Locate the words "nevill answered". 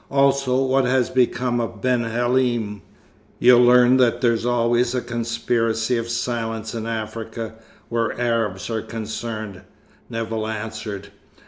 10.09-11.09